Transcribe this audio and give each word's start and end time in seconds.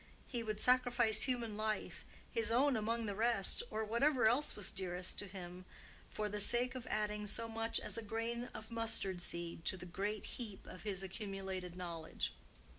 He 0.25 0.41
would 0.41 0.59
sacrifice 0.59 1.21
human 1.25 1.55
life, 1.57 2.03
his 2.31 2.49
own 2.49 2.75
among 2.75 3.05
the 3.05 3.13
rest, 3.13 3.61
or 3.69 3.85
whatever 3.85 4.27
else 4.27 4.55
was 4.55 4.71
dearest 4.71 5.19
to 5.19 5.27
him, 5.27 5.63
for 6.09 6.27
the 6.27 6.39
sake 6.39 6.73
of 6.73 6.87
adding 6.87 7.27
so 7.27 7.47
much 7.47 7.79
as 7.79 7.99
a 7.99 8.01
grain 8.01 8.45
of 8.51 8.71
mustard 8.71 9.21
seed 9.21 9.63
to 9.65 9.77
the 9.77 9.85
great 9.85 10.25
heap 10.25 10.65
of 10.65 10.81
his 10.81 11.03
accumulated 11.03 11.75
knowledge." 11.77 12.33